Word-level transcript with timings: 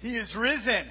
He 0.00 0.16
is 0.16 0.34
risen. 0.34 0.86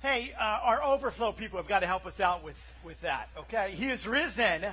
Hey, 0.00 0.32
uh, 0.40 0.42
our 0.42 0.82
overflow 0.82 1.32
people 1.32 1.58
have 1.58 1.68
got 1.68 1.80
to 1.80 1.86
help 1.86 2.06
us 2.06 2.18
out 2.18 2.42
with, 2.42 2.76
with 2.82 2.98
that, 3.02 3.28
okay? 3.40 3.72
He 3.72 3.88
is 3.88 4.06
risen. 4.06 4.64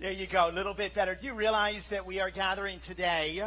There 0.00 0.12
you 0.12 0.26
go, 0.26 0.50
a 0.50 0.52
little 0.52 0.74
bit 0.74 0.92
better. 0.92 1.14
Do 1.14 1.26
you 1.26 1.32
realize 1.32 1.88
that 1.88 2.04
we 2.04 2.20
are 2.20 2.28
gathering 2.30 2.78
today 2.80 3.42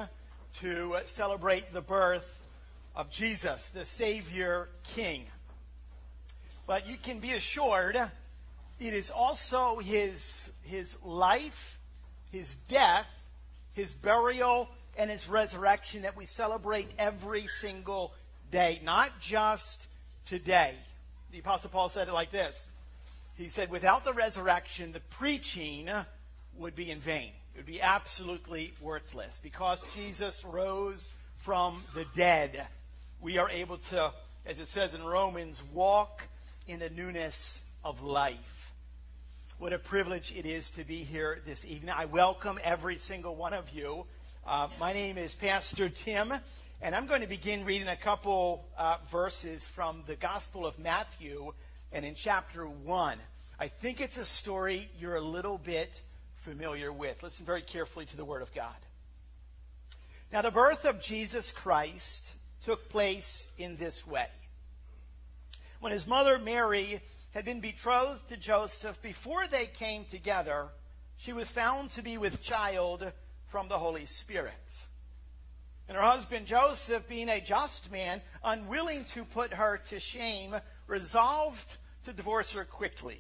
to 0.61 0.95
celebrate 1.05 1.71
the 1.71 1.81
birth 1.81 2.39
of 2.95 3.11
Jesus, 3.11 3.69
the 3.69 3.85
Savior 3.85 4.69
King? 4.95 5.25
But 6.65 6.87
you 6.87 6.97
can 6.97 7.19
be 7.19 7.33
assured 7.33 7.95
it 7.95 8.93
is 8.93 9.11
also 9.11 9.77
his, 9.77 10.49
his 10.63 10.97
life, 11.03 11.79
his 12.31 12.55
death, 12.69 13.07
his 13.74 13.93
burial, 13.93 14.68
and 14.97 15.09
his 15.09 15.27
resurrection 15.27 16.04
that 16.04 16.15
we 16.15 16.25
celebrate 16.25 16.87
every 16.97 17.47
single 17.47 18.13
day, 18.51 18.79
not 18.83 19.19
just 19.19 19.85
today. 20.27 20.73
The 21.31 21.39
Apostle 21.39 21.69
Paul 21.69 21.89
said 21.89 22.07
it 22.07 22.13
like 22.13 22.31
this. 22.31 22.68
He 23.37 23.49
said, 23.49 23.69
without 23.69 24.05
the 24.05 24.13
resurrection, 24.13 24.93
the 24.93 25.01
preaching 25.18 25.89
would 26.57 26.75
be 26.75 26.89
in 26.89 26.99
vain. 26.99 27.31
It 27.54 27.59
would 27.59 27.65
be 27.65 27.81
absolutely 27.81 28.73
worthless. 28.81 29.39
Because 29.43 29.85
Jesus 29.95 30.43
rose 30.45 31.11
from 31.39 31.83
the 31.93 32.05
dead, 32.16 32.66
we 33.21 33.38
are 33.38 33.49
able 33.49 33.77
to, 33.77 34.13
as 34.45 34.59
it 34.59 34.67
says 34.67 34.93
in 34.95 35.03
Romans, 35.03 35.61
walk 35.73 36.23
in 36.67 36.80
the 36.80 36.89
newness 36.89 37.59
of 37.83 38.02
life. 38.02 38.71
What 39.57 39.73
a 39.73 39.80
privilege 39.80 40.33
it 40.35 40.45
is 40.45 40.71
to 40.71 40.83
be 40.83 41.03
here 41.03 41.39
this 41.45 41.66
evening. 41.66 41.93
I 41.95 42.05
welcome 42.05 42.59
every 42.63 42.97
single 42.97 43.35
one 43.35 43.53
of 43.53 43.69
you. 43.71 44.05
Uh, 44.47 44.67
my 44.80 44.94
name 44.94 45.17
is 45.17 45.33
Pastor 45.33 45.89
Tim, 45.89 46.31
and 46.79 46.93
I'm 46.93 47.07
going 47.07 47.21
to 47.21 47.27
begin 47.27 47.65
reading 47.65 47.88
a 47.88 47.95
couple 47.95 48.63
uh, 48.77 48.97
verses 49.09 49.65
from 49.65 50.03
the 50.05 50.15
Gospel 50.15 50.67
of 50.67 50.77
Matthew 50.77 51.52
and 51.91 52.05
in 52.05 52.13
chapter 52.13 52.63
1. 52.63 53.17
I 53.59 53.67
think 53.69 54.02
it's 54.02 54.19
a 54.19 54.23
story 54.25 54.87
you're 54.99 55.15
a 55.15 55.21
little 55.21 55.57
bit 55.57 55.99
familiar 56.43 56.93
with. 56.93 57.23
Listen 57.23 57.43
very 57.47 57.63
carefully 57.63 58.05
to 58.05 58.17
the 58.17 58.23
Word 58.23 58.43
of 58.43 58.53
God. 58.53 58.75
Now, 60.31 60.43
the 60.43 60.52
birth 60.52 60.85
of 60.85 61.02
Jesus 61.02 61.49
Christ 61.49 62.31
took 62.65 62.89
place 62.89 63.47
in 63.57 63.77
this 63.77 64.05
way. 64.05 64.27
When 65.80 65.91
his 65.91 66.05
mother 66.05 66.37
Mary 66.37 67.02
had 67.31 67.45
been 67.45 67.61
betrothed 67.61 68.30
to 68.30 68.37
Joseph, 68.37 69.02
before 69.02 69.47
they 69.47 69.65
came 69.65 70.05
together, 70.05 70.67
she 71.17 71.33
was 71.33 71.49
found 71.49 71.89
to 71.91 72.03
be 72.03 72.19
with 72.19 72.43
child 72.43 73.11
from 73.56 73.70
the 73.70 73.80
Holy 73.80 74.03
Spirit. 74.03 74.84
And 75.88 75.95
her 75.95 76.03
husband 76.03 76.45
Joseph, 76.45 77.08
being 77.08 77.30
a 77.30 77.39
just 77.39 77.89
man, 77.89 78.22
unwilling 78.44 79.06
to 79.14 79.23
put 79.23 79.53
her 79.53 79.78
to 79.92 80.00
shame, 80.02 80.53
resolved 80.88 81.78
to 82.03 82.11
divorce 82.11 82.52
her 82.52 82.66
quickly. 82.66 83.17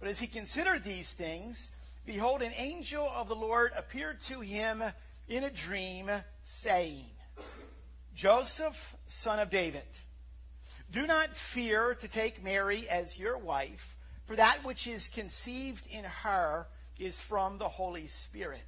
But 0.00 0.08
as 0.08 0.18
he 0.18 0.26
considered 0.26 0.84
these 0.84 1.12
things, 1.12 1.70
behold, 2.06 2.40
an 2.40 2.54
angel 2.56 3.06
of 3.06 3.28
the 3.28 3.34
Lord 3.36 3.72
appeared 3.76 4.20
to 4.20 4.40
him 4.40 4.82
in 5.28 5.44
a 5.44 5.50
dream, 5.50 6.10
saying, 6.44 7.04
Joseph, 8.14 8.96
son 9.06 9.38
of 9.38 9.50
David, 9.50 9.82
do 10.90 11.06
not 11.06 11.36
fear 11.36 11.94
to 11.96 12.08
take 12.08 12.42
Mary 12.42 12.88
as 12.88 13.18
your 13.18 13.36
wife, 13.36 13.96
for 14.24 14.36
that 14.36 14.64
which 14.64 14.86
is 14.86 15.08
conceived 15.08 15.86
in 15.88 16.04
her 16.04 16.66
is 16.98 17.20
from 17.20 17.58
the 17.58 17.68
Holy 17.68 18.06
Spirit. 18.06 18.62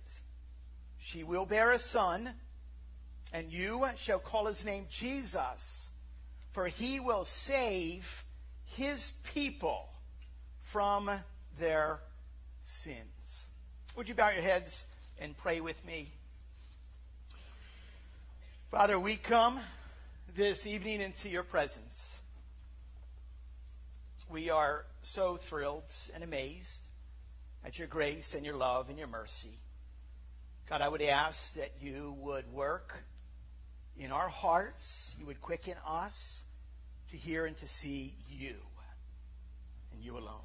She 0.98 1.22
will 1.22 1.46
bear 1.46 1.72
a 1.72 1.78
son, 1.78 2.28
and 3.32 3.52
you 3.52 3.86
shall 3.98 4.18
call 4.18 4.46
his 4.46 4.64
name 4.64 4.86
Jesus, 4.90 5.88
for 6.52 6.66
he 6.66 7.00
will 7.00 7.24
save 7.24 8.24
his 8.76 9.12
people 9.34 9.88
from 10.62 11.10
their 11.58 12.00
sins. 12.62 13.46
Would 13.96 14.08
you 14.08 14.14
bow 14.14 14.30
your 14.30 14.42
heads 14.42 14.84
and 15.18 15.36
pray 15.38 15.60
with 15.60 15.82
me? 15.86 16.10
Father, 18.70 18.98
we 18.98 19.16
come 19.16 19.58
this 20.34 20.66
evening 20.66 21.00
into 21.00 21.28
your 21.28 21.44
presence. 21.44 22.18
We 24.28 24.50
are 24.50 24.84
so 25.02 25.36
thrilled 25.36 25.84
and 26.14 26.24
amazed 26.24 26.82
at 27.64 27.78
your 27.78 27.88
grace 27.88 28.34
and 28.34 28.44
your 28.44 28.56
love 28.56 28.88
and 28.90 28.98
your 28.98 29.08
mercy. 29.08 29.56
God, 30.68 30.80
I 30.80 30.88
would 30.88 31.02
ask 31.02 31.54
that 31.54 31.70
you 31.80 32.16
would 32.22 32.52
work 32.52 32.92
in 33.98 34.10
our 34.10 34.28
hearts, 34.28 35.14
you 35.18 35.26
would 35.26 35.40
quicken 35.40 35.74
us 35.86 36.42
to 37.12 37.16
hear 37.16 37.46
and 37.46 37.56
to 37.58 37.68
see 37.68 38.14
you 38.28 38.56
and 39.92 40.02
you 40.02 40.18
alone. 40.18 40.40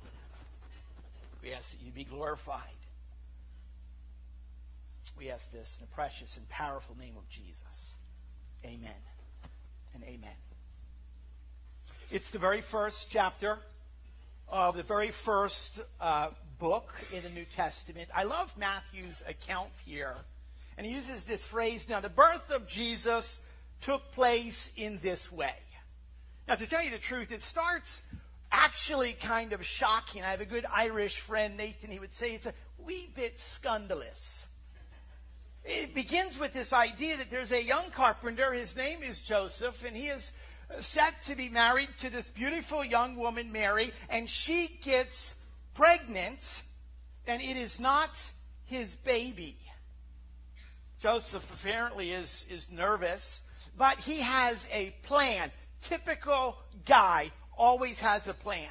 We 1.41 1.53
ask 1.53 1.71
that 1.71 1.83
you 1.83 1.91
be 1.91 2.03
glorified. 2.03 2.61
We 5.17 5.31
ask 5.31 5.51
this 5.51 5.77
in 5.79 5.87
the 5.87 5.95
precious 5.95 6.38
and 6.38 6.47
powerful 6.49 6.95
name 6.99 7.15
of 7.17 7.27
Jesus. 7.29 7.95
Amen 8.63 8.91
and 9.95 10.03
amen. 10.03 10.29
It's 12.11 12.29
the 12.29 12.39
very 12.39 12.61
first 12.61 13.09
chapter 13.09 13.57
of 14.47 14.77
the 14.77 14.83
very 14.83 15.09
first 15.09 15.81
uh, 15.99 16.29
book 16.61 16.94
in 17.11 17.23
the 17.23 17.29
New 17.29 17.45
Testament. 17.55 18.07
I 18.16 18.23
love 18.23 18.55
Matthew's 18.55 19.23
account 19.27 19.72
here. 19.83 20.13
And 20.77 20.85
he 20.85 20.94
uses 20.94 21.23
this 21.23 21.45
phrase 21.47 21.89
now, 21.89 22.01
the 22.01 22.07
birth 22.07 22.51
of 22.51 22.67
Jesus 22.67 23.39
took 23.81 24.11
place 24.11 24.71
in 24.77 25.00
this 25.01 25.31
way. 25.31 25.55
Now, 26.47 26.53
to 26.55 26.67
tell 26.67 26.83
you 26.83 26.91
the 26.91 27.00
truth, 27.00 27.31
it 27.31 27.41
starts 27.41 28.03
actually 28.51 29.13
kind 29.13 29.53
of 29.53 29.66
shocking. 29.66 30.21
I 30.21 30.29
have 30.29 30.41
a 30.41 30.45
good 30.45 30.67
Irish 30.71 31.17
friend, 31.17 31.57
Nathan. 31.57 31.89
He 31.89 31.97
would 31.97 32.13
say 32.13 32.33
it's 32.33 32.45
a 32.45 32.53
wee 32.77 33.09
bit 33.16 33.39
scandalous. 33.39 34.45
It 35.66 35.95
begins 35.95 36.39
with 36.39 36.53
this 36.53 36.73
idea 36.73 37.17
that 37.17 37.31
there's 37.31 37.51
a 37.51 37.63
young 37.63 37.89
carpenter. 37.89 38.53
His 38.53 38.75
name 38.75 39.01
is 39.01 39.19
Joseph, 39.19 39.83
and 39.83 39.97
he 39.97 40.09
is 40.09 40.31
set 40.77 41.19
to 41.23 41.35
be 41.35 41.50
married 41.50 41.89
to 42.01 42.11
this 42.11 42.29
beautiful 42.29 42.85
young 42.85 43.16
woman, 43.16 43.51
Mary, 43.51 43.91
and 44.09 44.29
she 44.29 44.67
gets 44.83 45.33
pregnant, 45.73 46.63
and 47.27 47.41
it 47.41 47.57
is 47.57 47.79
not 47.79 48.31
his 48.65 48.95
baby. 48.95 49.57
Joseph 50.99 51.43
apparently 51.53 52.11
is, 52.11 52.45
is 52.49 52.71
nervous, 52.71 53.43
but 53.77 53.99
he 53.99 54.21
has 54.21 54.67
a 54.71 54.91
plan. 55.03 55.51
Typical 55.81 56.57
guy 56.85 57.31
always 57.57 57.99
has 58.01 58.27
a 58.27 58.33
plan. 58.33 58.69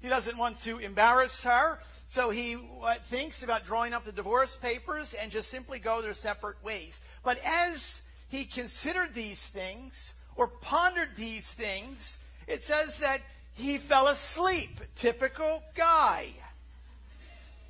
He 0.00 0.08
doesn't 0.08 0.38
want 0.38 0.58
to 0.62 0.78
embarrass 0.78 1.42
her, 1.44 1.78
so 2.06 2.30
he 2.30 2.56
uh, 2.82 2.94
thinks 3.06 3.42
about 3.42 3.64
drawing 3.64 3.92
up 3.94 4.04
the 4.04 4.12
divorce 4.12 4.56
papers 4.56 5.14
and 5.14 5.32
just 5.32 5.48
simply 5.48 5.78
go 5.78 6.02
their 6.02 6.14
separate 6.14 6.62
ways. 6.62 7.00
But 7.24 7.38
as 7.44 8.00
he 8.28 8.44
considered 8.44 9.14
these 9.14 9.46
things, 9.48 10.14
or 10.38 10.46
pondered 10.46 11.10
these 11.16 11.52
things, 11.52 12.18
it 12.46 12.62
says 12.62 12.98
that 12.98 13.20
he 13.58 13.78
fell 13.78 14.06
asleep. 14.06 14.80
Typical 14.94 15.62
guy. 15.74 16.28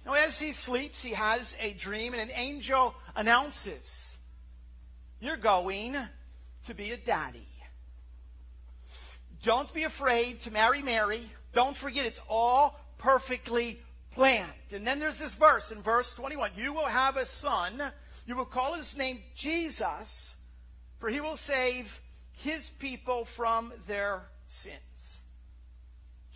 Now, 0.05 0.13
as 0.15 0.39
he 0.39 0.53
sleeps, 0.53 1.03
he 1.03 1.11
has 1.11 1.57
a 1.61 1.73
dream, 1.73 2.15
and 2.15 2.23
an 2.23 2.31
angel 2.35 2.95
announces, 3.17 4.17
You're 5.21 5.37
going 5.37 5.97
to 6.67 6.75
be 6.75 6.93
a 6.93 6.97
daddy. 6.97 7.47
Don't 9.43 9.73
be 9.73 9.85
afraid 9.85 10.41
to 10.43 10.51
marry 10.51 10.83
Mary. 10.83 11.23
Don't 11.53 11.77
forget, 11.77 12.07
it's 12.07 12.21
all 12.29 12.79
perfectly 12.99 13.81
planned. 14.13 14.53
And 14.73 14.87
then 14.87 14.99
there's 14.99 15.19
this 15.19 15.35
verse 15.35 15.71
in 15.71 15.83
verse 15.83 16.15
21 16.15 16.53
You 16.57 16.73
will 16.73 16.87
have 16.87 17.17
a 17.17 17.25
son. 17.25 17.83
You 18.27 18.37
will 18.37 18.45
call 18.45 18.75
his 18.75 18.97
name 18.97 19.23
Jesus, 19.35 20.35
for 20.99 21.09
he 21.09 21.21
will 21.21 21.37
save 21.37 22.01
his 22.43 22.69
people 22.79 23.25
from 23.25 23.73
their 23.87 24.23
sins. 24.47 24.77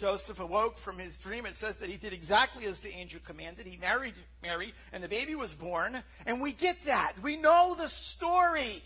Joseph 0.03 0.41
awoke 0.41 0.79
from 0.79 0.99
his 0.99 1.17
dream. 1.17 1.47
It 1.47 1.55
says 1.55 1.77
that 1.77 1.89
he 1.89 1.97
did 1.97 2.13
exactly 2.13 2.65
as 2.65 2.81
the 2.81 2.93
angel 2.93 3.21
commanded. 3.25 3.67
He 3.67 3.77
married 3.77 4.15
Mary, 4.43 4.75
and 4.93 5.01
the 5.01 5.07
baby 5.07 5.37
was 5.37 5.55
born. 5.55 5.97
And 6.27 6.43
we 6.43 6.53
get 6.53 6.77
that. 6.87 7.13
We 7.23 7.37
know 7.37 7.77
the 7.79 7.87
story. 7.87 8.83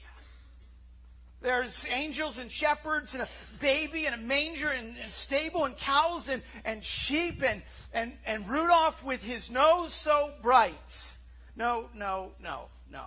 There's 1.41 1.87
angels 1.91 2.37
and 2.37 2.53
shepherds 2.53 3.15
and 3.15 3.23
a 3.23 3.29
baby 3.61 4.05
and 4.05 4.15
a 4.15 4.19
manger 4.19 4.69
and, 4.69 4.99
and 4.99 5.11
stable 5.11 5.65
and 5.65 5.75
cows 5.79 6.29
and, 6.29 6.43
and 6.67 6.85
sheep 6.85 7.43
and, 7.43 7.63
and, 7.95 8.13
and 8.27 8.47
Rudolph 8.47 9.03
with 9.03 9.23
his 9.23 9.51
nose 9.51 9.95
so 9.95 10.31
bright. 10.43 11.15
No, 11.57 11.89
no, 11.95 12.33
no, 12.43 12.67
no. 12.93 13.07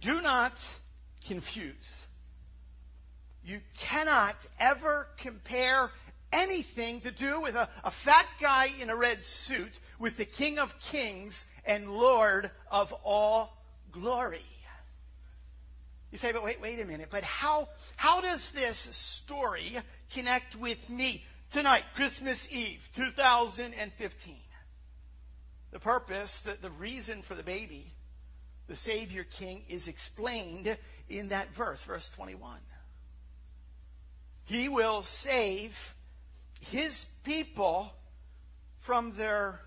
Do 0.00 0.20
not 0.20 0.52
confuse. 1.28 2.06
You 3.46 3.60
cannot 3.78 4.34
ever 4.58 5.06
compare 5.18 5.90
anything 6.32 7.00
to 7.02 7.12
do 7.12 7.40
with 7.40 7.54
a, 7.54 7.68
a 7.84 7.92
fat 7.92 8.26
guy 8.40 8.68
in 8.80 8.90
a 8.90 8.96
red 8.96 9.24
suit 9.24 9.78
with 10.00 10.16
the 10.16 10.24
King 10.24 10.58
of 10.58 10.76
Kings 10.80 11.44
and 11.64 11.88
Lord 11.88 12.50
of 12.72 12.92
all 13.04 13.56
glory. 13.92 14.44
You 16.10 16.18
say, 16.18 16.32
but 16.32 16.42
wait, 16.42 16.60
wait 16.60 16.80
a 16.80 16.84
minute. 16.84 17.08
But 17.10 17.22
how, 17.22 17.68
how 17.94 18.20
does 18.20 18.50
this 18.50 18.78
story 18.78 19.76
connect 20.10 20.56
with 20.56 20.90
me 20.90 21.24
tonight, 21.52 21.84
Christmas 21.94 22.48
Eve, 22.50 22.80
2015? 22.96 24.36
The 25.70 25.78
purpose, 25.78 26.40
the, 26.40 26.56
the 26.60 26.70
reason 26.70 27.22
for 27.22 27.34
the 27.34 27.44
baby, 27.44 27.92
the 28.66 28.76
Savior 28.76 29.24
King, 29.24 29.62
is 29.68 29.86
explained 29.86 30.76
in 31.08 31.28
that 31.28 31.54
verse, 31.54 31.84
verse 31.84 32.10
21. 32.10 32.58
He 34.46 34.68
will 34.68 35.02
save 35.02 35.94
his 36.60 37.04
people 37.24 37.92
from 38.78 39.12
their 39.16 39.60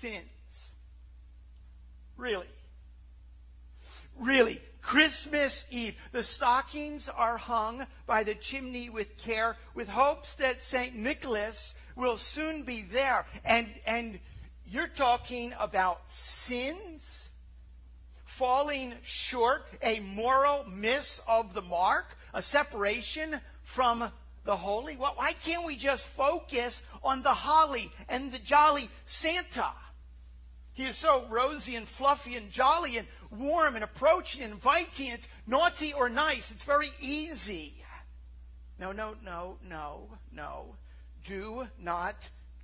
sins. 0.00 0.72
Really. 2.16 2.46
Really. 4.18 4.60
Christmas 4.82 5.64
Eve. 5.70 5.94
The 6.12 6.22
stockings 6.22 7.08
are 7.08 7.36
hung 7.36 7.86
by 8.06 8.24
the 8.24 8.34
chimney 8.34 8.90
with 8.90 9.18
care, 9.18 9.56
with 9.74 9.88
hopes 9.88 10.34
that 10.34 10.62
St. 10.62 10.94
Nicholas 10.94 11.74
will 11.96 12.16
soon 12.16 12.62
be 12.62 12.82
there. 12.82 13.26
And, 13.44 13.68
and 13.86 14.18
you're 14.66 14.88
talking 14.88 15.54
about 15.58 16.10
sins, 16.10 17.28
falling 18.24 18.94
short, 19.04 19.66
a 19.82 20.00
moral 20.00 20.64
miss 20.64 21.20
of 21.26 21.54
the 21.54 21.62
mark, 21.62 22.06
a 22.34 22.42
separation 22.42 23.40
from 23.68 24.10
the 24.44 24.56
holy? 24.56 24.94
Why 24.96 25.34
can't 25.44 25.66
we 25.66 25.76
just 25.76 26.06
focus 26.06 26.82
on 27.02 27.22
the 27.22 27.34
holly 27.34 27.90
and 28.08 28.32
the 28.32 28.38
jolly 28.38 28.88
Santa? 29.04 29.70
He 30.72 30.84
is 30.84 30.96
so 30.96 31.26
rosy 31.28 31.76
and 31.76 31.86
fluffy 31.86 32.36
and 32.36 32.50
jolly 32.50 32.96
and 32.96 33.06
warm 33.30 33.74
and 33.74 33.84
approaching 33.84 34.42
and 34.42 34.54
inviting. 34.54 35.10
It's 35.10 35.28
naughty 35.46 35.92
or 35.92 36.08
nice. 36.08 36.50
It's 36.50 36.64
very 36.64 36.88
easy. 37.00 37.74
No, 38.78 38.92
no, 38.92 39.14
no, 39.22 39.58
no, 39.68 40.08
no. 40.32 40.74
Do 41.26 41.68
not 41.78 42.14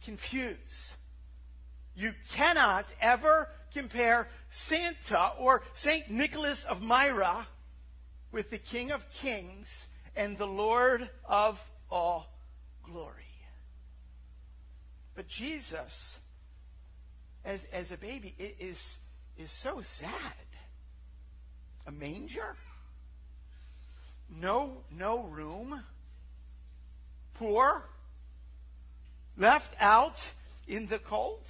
confuse. 0.05 0.95
You 1.97 2.15
cannot 2.33 2.87
ever 3.01 3.49
compare 3.73 4.27
Santa 4.51 5.33
or 5.39 5.62
St. 5.75 6.11
Nicholas 6.11 6.65
of 6.65 6.81
Myra 6.81 7.47
with 8.33 8.49
the 8.49 8.59
King 8.59 8.91
of 8.91 9.09
Kings 9.11 9.87
and 10.17 10.39
the 10.39 10.47
Lord 10.47 11.09
of 11.25 11.61
all 11.91 12.27
glory. 12.83 13.23
But 15.15 15.29
Jesus, 15.29 16.19
as, 17.45 17.65
as 17.73 17.93
a 17.93 17.97
baby, 17.97 18.35
is, 18.59 18.99
is 19.37 19.51
so 19.51 19.81
sad. 19.83 20.11
A 21.87 21.93
manger? 21.93 22.57
No, 24.31 24.73
no 24.91 25.23
room? 25.23 25.83
Poor? 27.35 27.85
Left 29.37 29.75
out 29.81 30.33
in 30.67 30.87
the 30.87 30.99
cold? 30.99 31.47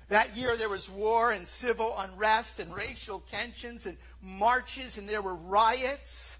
That 0.08 0.36
year 0.36 0.56
there 0.56 0.68
was 0.68 0.88
war 0.88 1.32
and 1.32 1.48
civil 1.48 1.96
unrest 1.96 2.60
and 2.60 2.74
racial 2.74 3.20
tensions 3.20 3.86
and 3.86 3.96
marches 4.20 4.98
and 4.98 5.08
there 5.08 5.22
were 5.22 5.34
riots. 5.34 6.36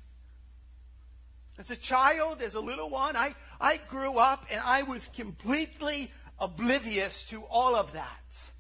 As 1.56 1.70
a 1.70 1.76
child, 1.76 2.42
as 2.42 2.54
a 2.54 2.60
little 2.60 2.90
one, 2.90 3.16
I, 3.16 3.34
I 3.60 3.78
grew 3.88 4.18
up 4.18 4.46
and 4.50 4.60
I 4.60 4.82
was 4.82 5.08
completely 5.14 6.10
oblivious 6.38 7.24
to 7.26 7.42
all 7.44 7.76
of 7.76 7.92
that. 7.92 8.50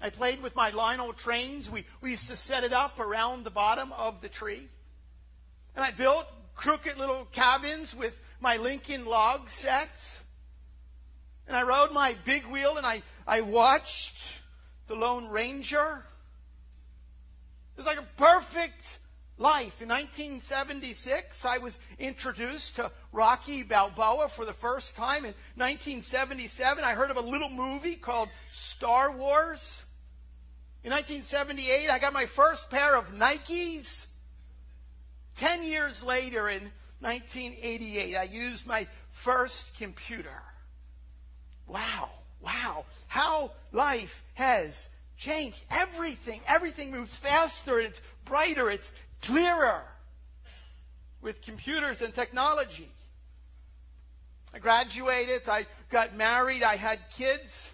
I 0.00 0.10
played 0.10 0.42
with 0.42 0.56
my 0.56 0.70
Lionel 0.70 1.12
trains. 1.12 1.70
We, 1.70 1.84
we 2.00 2.10
used 2.10 2.28
to 2.28 2.36
set 2.36 2.64
it 2.64 2.72
up 2.72 2.98
around 2.98 3.44
the 3.44 3.50
bottom 3.50 3.92
of 3.92 4.20
the 4.22 4.28
tree. 4.28 4.68
And 5.76 5.84
I 5.84 5.90
built 5.90 6.26
crooked 6.54 6.96
little 6.96 7.26
cabins 7.26 7.94
with 7.94 8.18
my 8.40 8.56
Lincoln 8.56 9.04
log 9.04 9.50
sets. 9.50 10.18
And 11.46 11.56
I 11.56 11.62
rode 11.62 11.92
my 11.92 12.14
big 12.24 12.46
wheel 12.46 12.76
and 12.76 12.86
I, 12.86 13.02
I 13.26 13.42
watched 13.42 14.16
the 14.86 14.94
Lone 14.94 15.28
Ranger. 15.28 16.04
It 17.74 17.76
was 17.76 17.86
like 17.86 17.98
a 17.98 18.06
perfect 18.16 18.98
life. 19.36 19.80
In 19.80 19.88
1976, 19.88 21.44
I 21.44 21.58
was 21.58 21.78
introduced 21.98 22.76
to 22.76 22.90
Rocky 23.12 23.62
Balboa 23.62 24.28
for 24.28 24.44
the 24.44 24.52
first 24.52 24.96
time. 24.96 25.24
In 25.24 25.34
1977, 25.56 26.84
I 26.84 26.94
heard 26.94 27.10
of 27.10 27.16
a 27.16 27.22
little 27.22 27.48
movie 27.48 27.96
called 27.96 28.28
Star 28.50 29.12
Wars. 29.12 29.84
In 30.82 30.92
1978, 30.92 31.90
I 31.90 31.98
got 31.98 32.14
my 32.14 32.26
first 32.26 32.70
pair 32.70 32.96
of 32.96 33.08
Nikes. 33.08 34.06
Ten 35.36 35.62
years 35.62 36.02
later, 36.02 36.48
in 36.48 36.70
1988, 37.00 38.16
I 38.16 38.22
used 38.22 38.66
my 38.66 38.86
first 39.10 39.76
computer. 39.78 40.42
Wow, 41.66 42.08
wow, 42.40 42.84
how 43.08 43.52
life 43.72 44.22
has 44.34 44.88
changed. 45.18 45.62
Everything, 45.70 46.40
everything 46.46 46.92
moves 46.92 47.14
faster, 47.14 47.78
it's 47.78 48.00
brighter, 48.24 48.70
it's 48.70 48.90
clearer 49.22 49.82
with 51.20 51.42
computers 51.42 52.00
and 52.00 52.14
technology. 52.14 52.88
I 54.54 54.58
graduated, 54.58 55.48
I 55.48 55.66
got 55.90 56.16
married, 56.16 56.62
I 56.62 56.76
had 56.76 56.98
kids. 57.16 57.70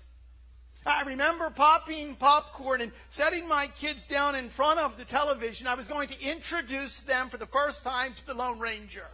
I 0.86 1.02
remember 1.02 1.50
popping 1.50 2.14
popcorn 2.14 2.80
and 2.80 2.92
setting 3.08 3.48
my 3.48 3.66
kids 3.66 4.06
down 4.06 4.36
in 4.36 4.48
front 4.48 4.78
of 4.78 4.96
the 4.96 5.04
television. 5.04 5.66
I 5.66 5.74
was 5.74 5.88
going 5.88 6.08
to 6.08 6.22
introduce 6.22 7.00
them 7.00 7.28
for 7.28 7.38
the 7.38 7.46
first 7.46 7.82
time 7.82 8.14
to 8.14 8.26
the 8.26 8.34
Lone 8.34 8.60
Ranger. 8.60 9.06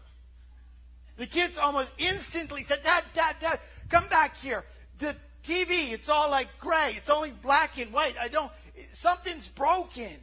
The 1.17 1.27
kids 1.27 1.57
almost 1.57 1.91
instantly 1.99 2.63
said, 2.65 2.83
Dad, 2.83 3.05
Dad, 3.15 3.37
Dad, 3.41 3.61
come 3.89 4.09
back 4.09 4.37
here. 4.37 4.65
The 4.99 5.17
TV, 5.45 5.93
it's 5.93 6.09
all 6.09 6.31
like 6.31 6.49
gray. 6.61 6.95
It's 6.97 7.11
only 7.11 7.31
black 7.31 7.79
and 7.79 7.93
white. 7.93 8.17
I 8.21 8.29
don't, 8.29 8.53
something's 8.93 9.49
broken. 9.49 10.15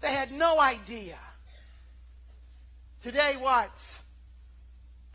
They 0.00 0.12
had 0.12 0.32
no 0.32 0.60
idea. 0.60 1.16
Today, 3.02 3.36
what? 3.38 3.70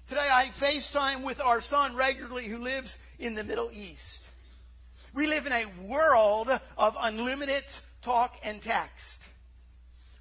Today 0.08 0.28
I 0.32 0.50
FaceTime 0.50 1.24
with 1.24 1.42
our 1.42 1.62
son 1.62 1.96
regularly 1.96 2.48
who 2.48 2.60
lives 2.60 2.98
in 3.20 3.36
the 3.36 3.44
Middle 3.44 3.70
East. 3.72 4.27
We 5.18 5.26
live 5.26 5.48
in 5.48 5.52
a 5.52 5.66
world 5.88 6.48
of 6.78 6.96
unlimited 7.00 7.64
talk 8.04 8.36
and 8.44 8.62
text. 8.62 9.20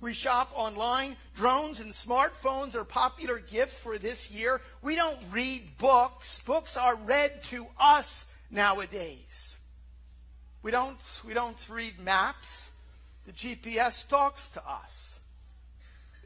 We 0.01 0.15
shop 0.15 0.53
online. 0.55 1.19
Drones 1.35 1.81
and 1.81 1.93
smartphones 1.93 2.75
are 2.77 2.85
popular 2.85 3.39
gifts 3.39 3.79
for 3.79 3.99
this 3.99 4.31
year. 4.31 4.63
We 4.81 4.95
don't 4.95 5.19
read 5.33 5.77
books. 5.77 6.39
Books 6.47 6.79
are 6.79 6.95
read 6.97 7.45
to 7.45 7.67
us 7.79 8.25
nowadays. 8.51 9.59
We 10.63 10.71
don't, 10.71 10.97
we 11.27 11.35
don't 11.35 11.69
read 11.69 11.99
maps. 11.99 12.71
The 13.27 13.33
GPS 13.33 14.09
talks 14.09 14.49
to 14.55 14.67
us. 14.67 15.19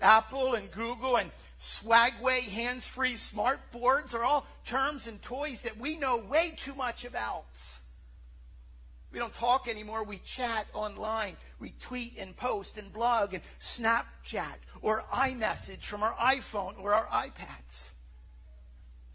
Apple 0.01 0.55
and 0.55 0.71
Google 0.71 1.17
and 1.17 1.33
Swagway 1.59 2.43
hands-free 2.43 3.17
smart 3.17 3.59
boards 3.73 4.15
are 4.15 4.23
all 4.23 4.47
terms 4.67 5.09
and 5.09 5.21
toys 5.21 5.63
that 5.63 5.77
we 5.77 5.99
know 5.99 6.19
way 6.19 6.53
too 6.57 6.77
much 6.77 7.05
about. 7.05 7.47
We 9.13 9.19
don't 9.19 9.35
talk 9.35 9.67
anymore. 9.67 10.05
We 10.05 10.19
chat 10.19 10.67
online. 10.73 11.37
We 11.59 11.75
tweet 11.81 12.17
and 12.19 12.37
post 12.37 12.79
and 12.79 12.93
blog 12.93 13.35
and 13.35 13.43
Snapchat 13.59 14.55
or 14.83 15.03
iMessage 15.13 15.83
from 15.83 16.03
our 16.03 16.15
iPhone 16.15 16.81
or 16.81 16.95
our 16.95 17.07
iPads. 17.07 17.91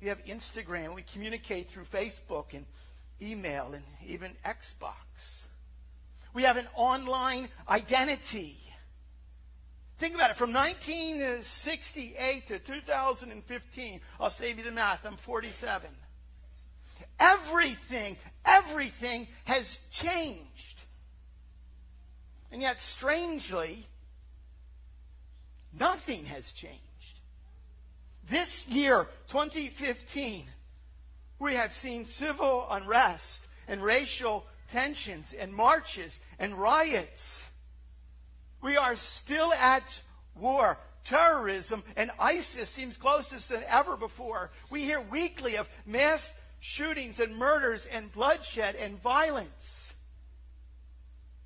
We 0.02 0.10
have 0.10 0.24
Instagram. 0.26 0.96
We 0.96 1.04
communicate 1.14 1.70
through 1.70 1.86
Facebook 1.86 2.54
and 2.54 2.66
email 3.22 3.74
and 3.74 3.84
even 4.06 4.32
Xbox. 4.46 5.46
We 6.34 6.44
have 6.44 6.58
an 6.58 6.68
online 6.76 7.48
identity. 7.70 8.60
Think 9.98 10.16
about 10.16 10.32
it. 10.32 10.36
From 10.36 10.52
1968 10.52 12.48
to 12.48 12.60
2015, 12.60 14.02
I'll 14.20 14.30
save 14.30 14.58
you 14.58 14.66
the 14.66 14.72
math. 14.72 15.06
I'm 15.06 15.16
47. 15.16 15.90
Everything, 17.20 18.18
everything 18.46 19.28
has 19.46 19.80
changed. 19.92 20.82
And 22.52 22.62
yet, 22.62 22.80
strangely, 22.80 23.86
nothing 25.78 26.26
has 26.26 26.52
changed. 26.52 26.80
This 28.30 28.68
year, 28.68 29.08
2015, 29.30 30.46
we 31.40 31.56
have 31.56 31.74
seen 31.74 32.06
civil 32.06 32.66
unrest 32.70 33.46
and 33.68 33.84
racial 33.84 34.46
tensions 34.72 35.34
and 35.34 35.54
marches 35.54 36.20
and 36.40 36.56
riots. 36.56 37.48
We 38.62 38.78
are 38.78 38.96
still 38.96 39.54
at 39.54 40.02
war. 40.36 40.78
Terrorism 41.04 41.84
and 41.96 42.10
ISIS 42.18 42.68
seems 42.70 42.98
closest 42.98 43.50
than 43.50 43.64
ever 43.68 43.96
before. 43.96 44.50
We 44.72 44.82
hear 44.82 45.00
weekly 45.00 45.58
of 45.58 45.70
mass 45.86 46.34
shootings 46.66 47.20
and 47.20 47.36
murders 47.36 47.86
and 47.86 48.12
bloodshed 48.12 48.74
and 48.74 49.00
violence. 49.00 49.94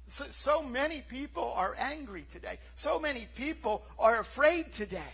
So, 0.08 0.24
so, 0.30 0.64
many 0.64 1.02
people 1.02 1.52
are 1.58 1.76
angry 1.78 2.26
today. 2.32 2.58
So 2.78 3.00
many 3.00 3.28
people 3.36 3.84
are 4.00 4.18
afraid 4.18 4.72
today. 4.72 5.14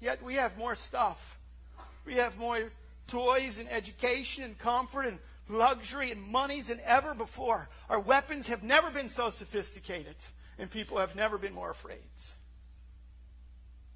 Yet 0.00 0.22
we 0.22 0.34
have 0.34 0.58
more 0.58 0.74
stuff. 0.74 1.38
We 2.04 2.16
have 2.16 2.36
more 2.36 2.60
toys 3.08 3.58
and 3.58 3.70
education 3.70 4.44
and 4.44 4.58
comfort 4.58 5.06
and 5.06 5.18
luxury 5.48 6.12
and 6.12 6.22
monies 6.22 6.66
than 6.66 6.80
ever 6.84 7.14
before. 7.14 7.66
Our 7.88 8.00
weapons 8.00 8.48
have 8.48 8.62
never 8.62 8.90
been 8.90 9.08
so 9.08 9.30
sophisticated, 9.30 10.16
and 10.58 10.70
people 10.70 10.98
have 10.98 11.16
never 11.16 11.38
been 11.38 11.54
more 11.54 11.70
afraid. 11.70 11.96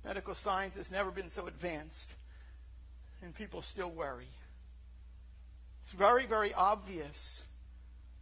Medical 0.03 0.35
science 0.35 0.77
has 0.77 0.91
never 0.91 1.11
been 1.11 1.29
so 1.29 1.47
advanced, 1.47 2.15
and 3.23 3.35
people 3.35 3.63
still 3.63 3.91
worry. 3.91 4.29
It's 5.81 5.93
very, 5.93 6.27
very 6.27 6.55
obvious 6.55 7.43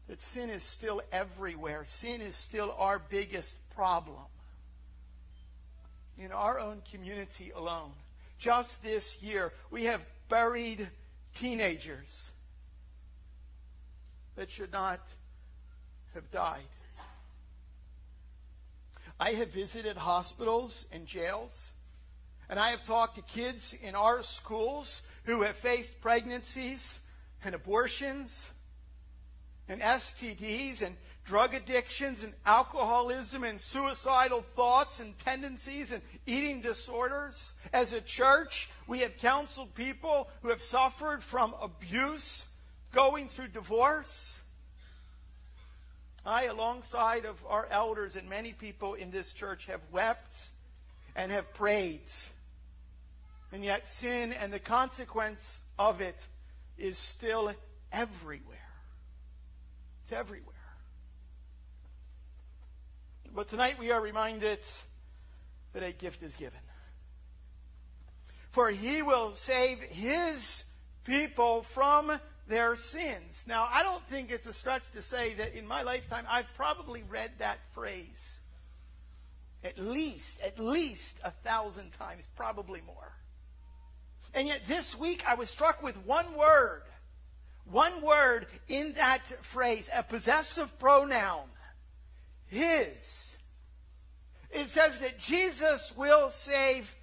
that 0.09 0.21
sin 0.21 0.51
is 0.51 0.63
still 0.63 1.03
everywhere. 1.13 1.85
Sin 1.87 2.21
is 2.21 2.35
still 2.35 2.75
our 2.79 2.99
biggest 2.99 3.55
problem. 3.75 4.25
In 6.19 6.33
our 6.33 6.59
own 6.59 6.83
community 6.91 7.53
alone, 7.55 7.93
just 8.39 8.83
this 8.83 9.23
year, 9.23 9.53
we 9.71 9.85
have 9.85 10.01
buried 10.29 10.89
teenagers 11.37 12.31
that 14.37 14.51
should 14.51 14.73
not 14.73 15.01
have 16.15 16.31
died. 16.31 16.63
I 19.21 19.33
have 19.33 19.51
visited 19.51 19.97
hospitals 19.97 20.85
and 20.93 21.07
jails, 21.07 21.71
and 22.49 22.59
I 22.59 22.71
have 22.71 22.85
talked 22.85 23.17
to 23.17 23.23
kids 23.23 23.75
in 23.83 23.95
our 23.95 24.23
schools 24.23 25.03
who 25.25 25.43
have 25.43 25.57
faced 25.57 26.01
pregnancies 26.01 26.99
and 27.45 27.55
abortions 27.55 28.49
and 29.69 29.83
STDs 29.83 30.83
and 30.83 30.97
drug 31.27 31.53
addictions 31.53 32.25
and 32.25 32.33
alcoholism 32.47 33.45
and 33.45 33.61
suicidal 33.61 34.43
thoughts 34.57 34.99
and 34.99 35.19
tendencies 35.19 35.93
and 35.93 36.01
eating 36.27 36.63
disorders. 36.63 37.53
As 37.71 37.93
a 37.93 38.01
church, 38.01 38.71
we 38.87 39.01
have 39.01 39.19
counseled 39.19 39.75
people 39.75 40.29
who 40.41 40.49
have 40.49 40.63
suffered 40.63 41.23
from 41.23 41.55
abuse, 41.61 42.47
going 42.95 43.29
through 43.29 43.49
divorce. 43.49 44.39
I, 46.25 46.45
alongside 46.45 47.27
of 47.27 47.37
our 47.47 47.67
elders 47.71 48.17
and 48.17 48.31
many 48.31 48.55
people 48.55 48.95
in 48.95 49.11
this 49.11 49.35
church, 49.35 49.67
have 49.67 49.81
wept 49.93 50.49
and 51.15 51.31
have 51.31 51.53
prayed. 51.55 52.01
And 53.53 53.65
yet 53.65 53.89
sin 53.89 54.33
and 54.33 54.53
the 54.53 54.59
consequence 54.59 55.59
of 55.79 56.01
it 56.01 56.17
is 56.77 56.99
still 56.99 57.53
everywhere. 57.93 58.57
It's 60.03 60.13
everywhere. 60.13 60.55
But 63.35 63.49
tonight 63.49 63.79
we 63.79 63.91
are 63.91 64.01
reminded 64.01 64.61
that 65.73 65.83
a 65.83 65.93
gift 65.93 66.23
is 66.23 66.35
given. 66.35 66.59
For 68.51 68.71
he 68.71 69.03
will 69.03 69.35
save 69.35 69.79
his 69.79 70.65
people 71.05 71.63
from 71.63 72.19
their 72.49 72.77
sins. 72.77 73.45
Now, 73.47 73.69
I 73.71 73.83
don't 73.83 74.03
think 74.09 74.31
it's 74.31 74.47
a 74.47 74.53
stretch 74.53 74.83
to 74.93 75.03
say 75.03 75.35
that 75.35 75.55
in 75.55 75.67
my 75.67 75.83
lifetime 75.83 76.25
I've 76.29 76.53
probably 76.57 77.03
read 77.03 77.31
that 77.39 77.59
phrase 77.75 78.39
at 79.65 79.79
least, 79.79 80.41
at 80.41 80.59
least 80.59 81.19
a 81.25 81.31
thousand 81.31 81.91
times, 81.93 82.27
probably 82.37 82.81
more. 82.81 83.13
And 84.35 84.49
yet 84.49 84.67
this 84.67 84.99
week 84.99 85.25
I 85.27 85.35
was 85.35 85.51
struck 85.51 85.83
with 85.83 85.97
one 86.07 86.35
word. 86.37 86.83
One 87.71 88.01
word 88.01 88.47
in 88.69 88.95
that 88.95 89.27
phrase, 89.45 89.91
a 89.95 90.03
possessive 90.03 90.79
pronoun. 90.79 91.45
His. 92.47 93.37
It 94.51 94.69
says 94.71 95.01
that 95.01 95.19
Jesus 95.19 95.95
will 95.97 96.31
save 96.31 96.95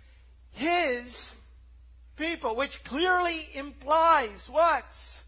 His 0.54 1.34
people, 2.16 2.56
which 2.56 2.84
clearly 2.84 3.40
implies 3.54 4.50
what? 4.50 5.22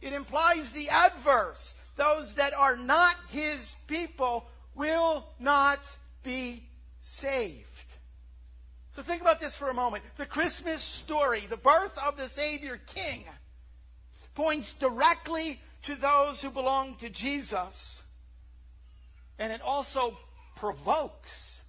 It 0.00 0.12
implies 0.12 0.72
the 0.72 0.88
adverse. 0.88 1.74
Those 1.96 2.34
that 2.34 2.54
are 2.54 2.76
not 2.76 3.14
His 3.30 3.74
people 3.86 4.46
will 4.74 5.26
not 5.38 5.80
be 6.22 6.62
saved. 7.02 7.73
So 8.96 9.02
think 9.02 9.22
about 9.22 9.40
this 9.40 9.56
for 9.56 9.68
a 9.68 9.74
moment. 9.74 10.04
The 10.16 10.26
Christmas 10.26 10.82
story, 10.82 11.46
the 11.48 11.56
birth 11.56 11.96
of 11.98 12.16
the 12.16 12.28
Savior 12.28 12.80
King, 12.94 13.24
points 14.34 14.72
directly 14.74 15.60
to 15.84 15.96
those 15.96 16.40
who 16.40 16.50
belong 16.50 16.94
to 16.96 17.10
Jesus. 17.10 18.02
And 19.38 19.52
it 19.52 19.62
also 19.62 20.16
provokes. 20.56 21.60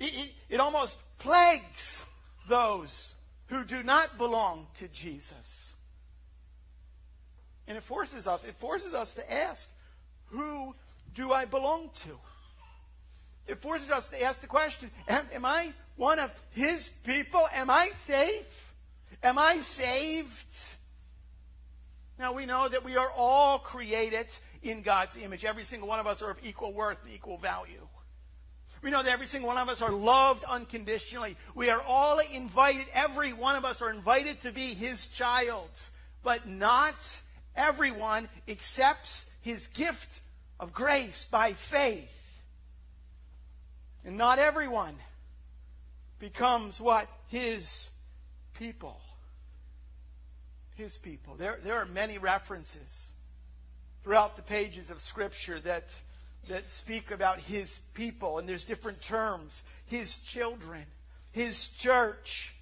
It, 0.00 0.12
it, 0.14 0.30
it 0.50 0.60
almost 0.60 0.98
plagues 1.18 2.04
those 2.48 3.14
who 3.46 3.64
do 3.64 3.82
not 3.84 4.18
belong 4.18 4.66
to 4.74 4.88
Jesus. 4.88 5.72
And 7.68 7.76
it 7.76 7.84
forces 7.84 8.26
us, 8.26 8.44
it 8.44 8.56
forces 8.56 8.92
us 8.92 9.14
to 9.14 9.32
ask, 9.32 9.70
who 10.30 10.74
do 11.14 11.32
I 11.32 11.44
belong 11.44 11.90
to? 11.94 12.18
It 13.46 13.60
forces 13.60 13.90
us 13.90 14.08
to 14.10 14.22
ask 14.22 14.40
the 14.40 14.46
question, 14.46 14.90
am, 15.08 15.26
am 15.32 15.44
I 15.44 15.72
one 15.96 16.18
of 16.18 16.30
His 16.50 16.88
people? 17.04 17.46
Am 17.52 17.70
I 17.70 17.90
safe? 18.04 18.74
Am 19.22 19.38
I 19.38 19.58
saved? 19.60 20.54
Now 22.18 22.32
we 22.34 22.46
know 22.46 22.68
that 22.68 22.84
we 22.84 22.96
are 22.96 23.10
all 23.16 23.58
created 23.58 24.26
in 24.62 24.82
God's 24.82 25.16
image. 25.16 25.44
Every 25.44 25.64
single 25.64 25.88
one 25.88 25.98
of 25.98 26.06
us 26.06 26.22
are 26.22 26.30
of 26.30 26.38
equal 26.44 26.72
worth 26.72 27.02
and 27.04 27.12
equal 27.12 27.36
value. 27.36 27.86
We 28.82 28.90
know 28.90 29.02
that 29.02 29.12
every 29.12 29.26
single 29.26 29.48
one 29.48 29.58
of 29.58 29.68
us 29.68 29.80
are 29.80 29.92
loved 29.92 30.44
unconditionally. 30.44 31.36
We 31.54 31.70
are 31.70 31.80
all 31.80 32.18
invited, 32.18 32.86
every 32.92 33.32
one 33.32 33.54
of 33.56 33.64
us 33.64 33.80
are 33.80 33.90
invited 33.90 34.40
to 34.42 34.52
be 34.52 34.74
His 34.74 35.06
child. 35.08 35.68
But 36.24 36.48
not 36.48 36.94
everyone 37.54 38.28
accepts 38.48 39.24
His 39.42 39.68
gift 39.68 40.20
of 40.58 40.72
grace 40.72 41.26
by 41.26 41.52
faith. 41.52 42.21
And 44.04 44.16
not 44.16 44.38
everyone 44.38 44.94
becomes 46.18 46.80
what? 46.80 47.08
His 47.28 47.88
people. 48.54 49.00
His 50.74 50.98
people. 50.98 51.34
There, 51.36 51.58
there 51.62 51.76
are 51.76 51.86
many 51.86 52.18
references 52.18 53.12
throughout 54.02 54.36
the 54.36 54.42
pages 54.42 54.90
of 54.90 55.00
Scripture 55.00 55.60
that 55.60 55.94
that 56.48 56.68
speak 56.68 57.10
about 57.10 57.40
his 57.40 57.78
people, 57.94 58.38
and 58.38 58.48
there's 58.48 58.64
different 58.64 59.00
terms. 59.02 59.62
His 59.86 60.18
children, 60.18 60.84
his 61.32 61.68
church, 61.68 62.54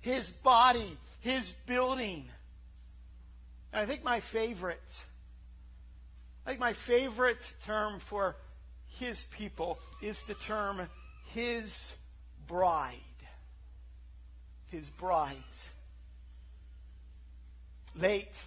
his 0.00 0.30
body, 0.30 0.96
his 1.20 1.52
building. 1.66 2.28
And 3.72 3.82
I 3.82 3.86
think 3.86 4.04
my 4.04 4.20
favorite, 4.20 5.04
I 6.44 6.50
think 6.50 6.60
my 6.60 6.74
favorite 6.74 7.54
term 7.64 7.98
for 8.00 8.36
his 9.00 9.24
people 9.36 9.78
is 10.02 10.22
the 10.22 10.34
term 10.34 10.80
his 11.32 11.94
bride. 12.46 12.94
His 14.70 14.88
bride. 14.90 15.36
Late, 17.96 18.40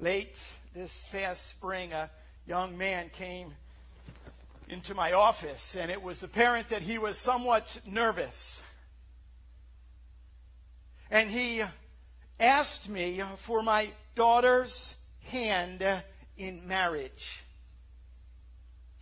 late 0.00 0.44
this 0.74 1.06
past 1.12 1.46
spring, 1.48 1.92
a 1.92 2.10
young 2.46 2.76
man 2.76 3.10
came 3.10 3.54
into 4.68 4.94
my 4.94 5.12
office, 5.12 5.76
and 5.76 5.90
it 5.90 6.02
was 6.02 6.22
apparent 6.22 6.70
that 6.70 6.82
he 6.82 6.98
was 6.98 7.18
somewhat 7.18 7.80
nervous. 7.86 8.62
And 11.10 11.30
he 11.30 11.62
asked 12.40 12.88
me 12.88 13.22
for 13.36 13.62
my 13.62 13.90
daughter's 14.16 14.96
hand 15.26 15.84
in 16.36 16.66
marriage. 16.66 17.45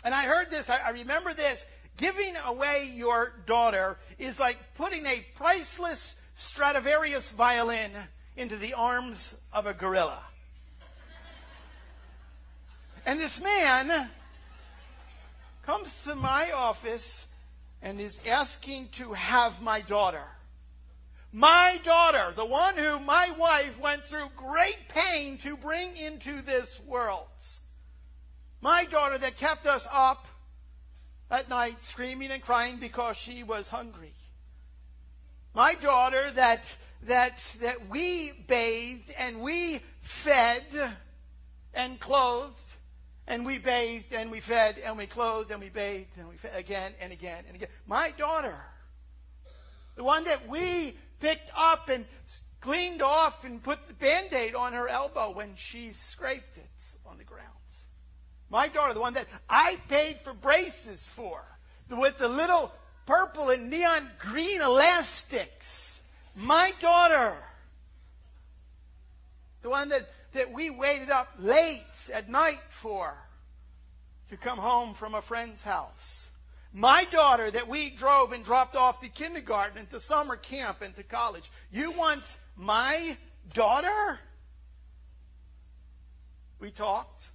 And 0.05 0.15
I 0.15 0.27
heard 0.27 0.51
this, 0.51 0.69
I, 0.69 0.91
remember 0.91 1.33
this. 1.33 1.65
Giving 1.97 2.37
away 2.45 2.91
your 2.93 3.33
daughter 3.47 3.97
is 4.19 4.39
like 4.39 4.59
putting 4.75 5.07
a 5.07 5.25
priceless 5.37 6.15
Stradivarius 6.35 7.31
violin 7.31 7.91
into 8.37 8.57
the 8.57 8.75
arms 8.75 9.35
of 9.53 9.67
a 9.67 9.73
gorilla. 9.73 10.21
And 13.07 13.19
this 13.19 13.41
man 13.41 14.11
comes 15.65 16.05
to 16.05 16.15
my 16.15 16.53
office 16.53 17.27
and 17.81 18.01
is 18.01 18.21
asking 18.27 18.89
to 18.93 19.13
have 19.13 19.63
my 19.63 19.81
daughter. 19.83 20.25
My 21.33 21.81
daughter, 21.83 22.33
the 22.35 22.45
one 22.45 22.77
who 22.77 22.99
my 23.01 23.31
wife 23.39 23.79
went 23.81 24.05
through 24.05 24.29
great 24.37 24.79
pain 24.89 25.39
to 25.39 25.57
bring 25.57 25.97
into 25.97 26.43
this 26.43 26.81
world. 26.87 27.27
My 28.65 28.87
daughter 28.87 29.19
that 29.19 29.37
kept 29.37 29.67
us 29.67 29.87
up 29.93 30.27
at 31.31 31.51
night 31.51 31.83
screaming 31.83 32.31
and 32.31 32.43
crying 32.43 32.79
because 32.79 33.19
she 33.19 33.43
was 33.43 33.69
hungry. 33.69 34.15
My 35.53 35.75
daughter 35.75 36.31
that, 36.31 36.75
that, 37.03 37.45
that 37.61 37.91
we 37.91 38.33
bathed 38.49 39.13
and 39.19 39.43
we 39.43 39.83
fed 40.01 40.65
and 41.75 42.01
clothed 42.01 42.57
and 43.27 43.45
we 43.45 43.59
bathed 43.59 44.15
and 44.15 44.31
we 44.31 44.41
fed 44.41 44.79
and 44.79 44.97
we 44.97 45.09
clothed 45.09 45.51
and 45.51 45.61
we 45.61 45.69
bathed 45.69 46.17
and 46.17 46.27
we 46.27 46.39
fed 46.39 46.57
again 46.57 46.95
and 47.03 47.13
again 47.13 47.45
and 47.47 47.57
again. 47.57 47.69
My 47.87 48.13
daughter, 48.13 48.57
the 49.95 50.05
one 50.05 50.25
that 50.25 50.49
we 50.49 50.97
picked 51.21 51.51
up 51.55 51.91
and 51.91 52.07
cleaned 52.63 53.03
off 53.03 53.45
and 53.45 53.63
put 53.63 53.89
the 53.89 53.93
band 53.93 54.33
aid 54.33 54.55
on 54.55 54.73
her 54.73 54.89
elbow 54.89 55.33
when 55.33 55.55
she 55.57 55.93
scraped 55.93 56.57
it 56.57 56.97
on 57.05 57.19
the 57.19 57.25
grounds. 57.25 57.64
My 58.55 58.69
daughter, 58.69 58.95
the 58.95 59.01
one 59.01 59.15
that 59.15 59.27
I 59.51 59.79
paid 59.89 60.21
for 60.21 60.33
braces 60.33 61.05
for, 61.17 61.43
with 61.91 62.19
the 62.19 62.29
little 62.29 62.71
purple 63.05 63.51
and 63.51 63.69
neon 63.69 64.09
green 64.21 64.61
elastics. 64.61 66.01
My 66.37 66.73
daughter, 66.81 67.35
the 69.63 69.71
one 69.71 69.89
that 69.89 70.09
that 70.35 70.53
we 70.53 70.71
waited 70.71 71.11
up 71.11 71.31
late 71.41 71.83
at 72.13 72.29
night 72.29 72.61
for 72.71 73.13
to 74.31 74.37
come 74.37 74.59
home 74.59 74.95
from 74.95 75.17
a 75.17 75.23
friend's 75.23 75.65
house. 75.65 76.29
My 76.73 77.07
daughter 77.07 77.51
that 77.51 77.67
we 77.67 77.91
drove 77.91 78.31
and 78.31 78.45
dropped 78.45 78.77
off 78.77 79.01
to 79.01 79.09
kindergarten 79.09 79.79
and 79.79 79.91
to 79.91 79.99
summer 79.99 80.37
camp 80.37 80.81
and 80.81 80.95
to 80.95 81.03
college. 81.03 81.51
You 81.73 81.91
want 81.91 82.23
my 82.57 83.17
daughter? 83.53 84.21
We 86.61 86.71
talked. 86.71 87.31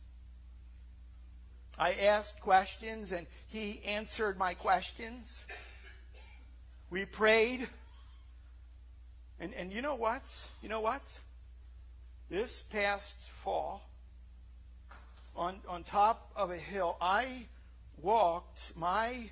I 1.80 1.94
asked 1.94 2.42
questions 2.42 3.14
and 3.14 3.26
he 3.48 3.82
answered 3.86 4.38
my 4.38 4.54
questions. 4.54 5.46
We 6.90 7.06
prayed. 7.06 7.70
And, 9.40 9.54
and 9.54 9.72
you 9.72 9.82
know 9.82 9.96
what? 9.96 10.22
You 10.62 10.68
know 10.68 10.82
what? 10.82 11.02
This 12.30 12.62
past 12.64 13.16
fall, 13.44 13.82
on, 15.38 15.56
on 15.70 15.84
top 15.84 16.30
of 16.36 16.52
a 16.52 16.58
hill, 16.58 16.98
I 17.00 17.46
walked 18.02 18.74
my 18.76 19.30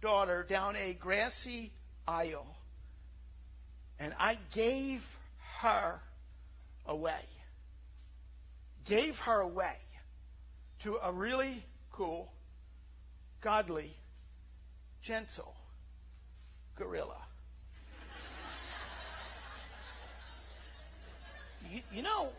daughter 0.00 0.46
down 0.48 0.76
a 0.76 0.94
grassy 0.94 1.70
aisle 2.08 2.46
and 3.98 4.14
I 4.18 4.38
gave 4.52 5.04
her 5.58 6.00
away. 6.86 7.20
Gave 8.86 9.20
her 9.20 9.40
away 9.40 9.76
to 10.82 10.96
a 11.02 11.12
really 11.12 11.62
cool, 11.92 12.32
godly, 13.40 13.94
gentle 15.02 15.54
gorilla. 16.76 17.16
you, 21.70 21.80
you 21.92 22.02
know, 22.02 22.30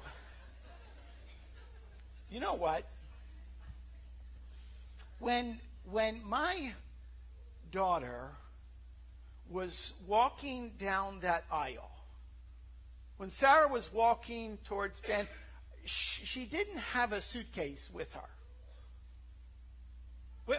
you 2.32 2.40
know 2.40 2.56
what? 2.56 2.84
When 5.20 5.60
when 5.92 6.22
my 6.26 6.72
daughter 7.72 8.30
was 9.50 9.94
walking 10.08 10.72
down 10.80 11.20
that 11.22 11.44
aisle, 11.52 11.92
when 13.18 13.30
Sarah 13.30 13.68
was 13.68 13.92
walking 13.94 14.58
towards 14.66 15.00
Ben, 15.02 15.28
she, 15.86 16.26
she 16.26 16.46
didn't 16.46 16.80
have 16.94 17.12
a 17.12 17.22
suitcase 17.22 17.90
with 17.94 18.12
her. 18.14 18.30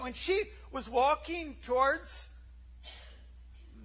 When 0.01 0.15
she 0.15 0.43
was 0.71 0.89
walking 0.89 1.57
towards 1.65 2.29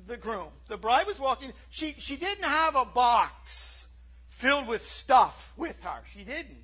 the 0.07 0.17
groom, 0.17 0.49
the 0.67 0.77
bride 0.77 1.07
was 1.07 1.19
walking, 1.19 1.51
she, 1.69 1.95
she 1.97 2.15
didn't 2.15 2.45
have 2.45 2.75
a 2.75 2.85
box 2.85 3.87
filled 4.29 4.67
with 4.67 4.81
stuff 4.81 5.53
with 5.57 5.79
her. 5.81 6.01
She 6.13 6.23
didn't. 6.23 6.63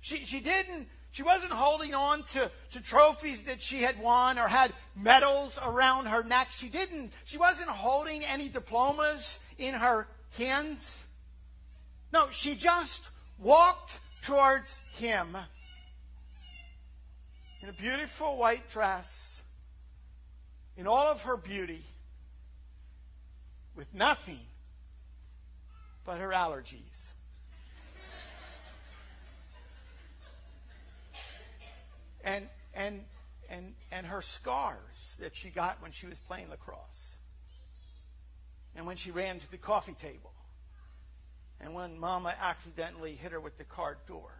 She, 0.00 0.24
she 0.24 0.40
didn't, 0.40 0.88
she 1.12 1.22
wasn't 1.22 1.52
holding 1.52 1.94
on 1.94 2.22
to, 2.22 2.50
to 2.72 2.80
trophies 2.80 3.44
that 3.44 3.62
she 3.62 3.82
had 3.82 4.00
won 4.00 4.38
or 4.38 4.48
had 4.48 4.72
medals 4.96 5.58
around 5.62 6.06
her 6.06 6.24
neck. 6.24 6.48
She 6.50 6.68
didn't, 6.68 7.12
she 7.24 7.38
wasn't 7.38 7.68
holding 7.68 8.24
any 8.24 8.48
diplomas 8.48 9.38
in 9.58 9.74
her 9.74 10.08
hands. 10.36 10.98
No, 12.12 12.28
she 12.30 12.56
just 12.56 13.08
walked 13.38 13.98
towards 14.22 14.76
him 14.98 15.36
in 17.62 17.68
a 17.68 17.72
beautiful 17.72 18.36
white 18.36 18.68
dress, 18.70 19.40
in 20.76 20.88
all 20.88 21.06
of 21.06 21.22
her 21.22 21.36
beauty, 21.36 21.84
with 23.76 23.94
nothing 23.94 24.40
but 26.04 26.18
her 26.18 26.30
allergies. 26.30 27.12
and 32.24 32.48
and 32.74 33.04
and 33.50 33.74
and 33.90 34.06
her 34.06 34.22
scars 34.22 35.16
that 35.20 35.34
she 35.34 35.50
got 35.50 35.82
when 35.82 35.92
she 35.92 36.06
was 36.06 36.18
playing 36.20 36.48
lacrosse. 36.50 37.16
And 38.74 38.86
when 38.86 38.96
she 38.96 39.10
ran 39.10 39.38
to 39.38 39.50
the 39.50 39.58
coffee 39.58 39.94
table. 39.94 40.32
And 41.60 41.74
when 41.74 41.98
mama 41.98 42.34
accidentally 42.40 43.14
hit 43.14 43.32
her 43.32 43.40
with 43.40 43.58
the 43.58 43.64
car 43.64 43.98
door. 44.08 44.32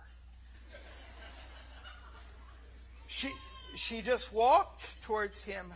She 3.13 3.31
she 3.77 4.03
just 4.03 4.33
walked 4.33 4.87
towards 5.03 5.43
him 5.45 5.73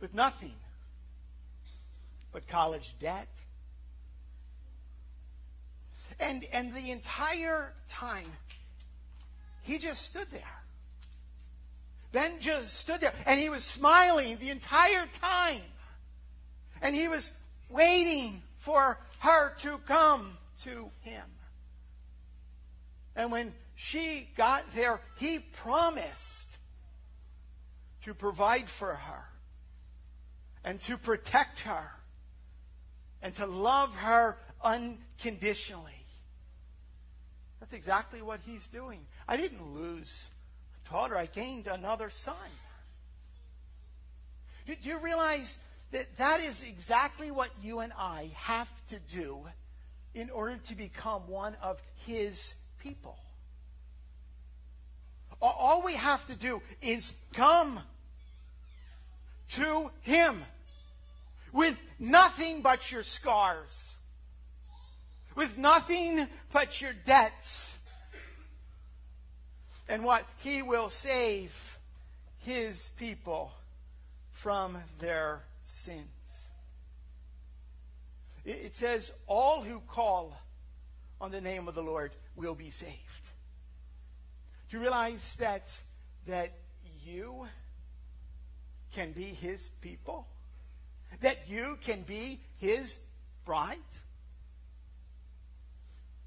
with 0.00 0.12
nothing 0.14 0.54
but 2.32 2.46
college 2.48 2.94
debt 2.98 3.28
and, 6.22 6.44
and 6.52 6.72
the 6.72 6.90
entire 6.90 7.72
time, 7.88 8.32
he 9.62 9.78
just 9.78 10.02
stood 10.02 10.26
there. 10.30 10.42
Ben 12.12 12.40
just 12.40 12.74
stood 12.74 13.00
there 13.00 13.12
and 13.26 13.40
he 13.40 13.48
was 13.48 13.64
smiling 13.64 14.36
the 14.38 14.50
entire 14.50 15.06
time. 15.20 15.62
And 16.80 16.94
he 16.94 17.08
was 17.08 17.32
waiting 17.70 18.42
for 18.58 18.98
her 19.20 19.52
to 19.60 19.78
come 19.86 20.36
to 20.64 20.90
him. 21.02 21.24
And 23.16 23.32
when 23.32 23.52
she 23.82 24.28
got 24.36 24.62
there, 24.74 25.00
he 25.16 25.40
promised 25.40 26.56
to 28.04 28.14
provide 28.14 28.68
for 28.68 28.94
her 28.94 29.24
and 30.64 30.80
to 30.82 30.96
protect 30.96 31.60
her 31.60 31.90
and 33.22 33.34
to 33.34 33.46
love 33.46 33.94
her 33.96 34.36
unconditionally. 34.62 35.90
That's 37.58 37.72
exactly 37.72 38.22
what 38.22 38.38
he's 38.46 38.66
doing. 38.68 39.00
I 39.26 39.36
didn't 39.36 39.74
lose 39.74 40.30
a 40.86 40.92
daughter, 40.92 41.16
I 41.16 41.26
gained 41.26 41.66
another 41.66 42.08
son. 42.08 42.36
Do 44.66 44.76
you 44.82 44.98
realize 44.98 45.58
that 45.90 46.16
that 46.18 46.40
is 46.40 46.62
exactly 46.62 47.32
what 47.32 47.50
you 47.62 47.80
and 47.80 47.92
I 47.98 48.30
have 48.36 48.70
to 48.90 49.00
do 49.12 49.40
in 50.14 50.30
order 50.30 50.56
to 50.68 50.76
become 50.76 51.22
one 51.26 51.56
of 51.62 51.82
His 52.06 52.54
people? 52.80 53.18
All 55.42 55.82
we 55.82 55.94
have 55.94 56.24
to 56.26 56.34
do 56.34 56.62
is 56.80 57.12
come 57.34 57.80
to 59.54 59.90
Him 60.02 60.40
with 61.52 61.76
nothing 61.98 62.62
but 62.62 62.90
your 62.92 63.02
scars, 63.02 63.96
with 65.34 65.58
nothing 65.58 66.26
but 66.52 66.80
your 66.80 66.92
debts. 67.06 67.76
And 69.88 70.04
what? 70.04 70.24
He 70.38 70.62
will 70.62 70.88
save 70.88 71.78
His 72.44 72.88
people 72.96 73.52
from 74.30 74.78
their 75.00 75.42
sins. 75.64 76.48
It 78.44 78.74
says, 78.74 79.12
all 79.26 79.62
who 79.62 79.80
call 79.80 80.36
on 81.20 81.30
the 81.30 81.40
name 81.40 81.68
of 81.68 81.74
the 81.74 81.82
Lord 81.82 82.12
will 82.34 82.54
be 82.54 82.70
saved. 82.70 82.96
Do 84.72 84.78
you 84.78 84.84
realize 84.84 85.36
that, 85.38 85.78
that 86.26 86.50
you 87.04 87.46
can 88.94 89.12
be 89.12 89.24
his 89.24 89.68
people? 89.82 90.26
That 91.20 91.50
you 91.50 91.76
can 91.82 92.04
be 92.04 92.40
his 92.56 92.98
bride? 93.44 93.76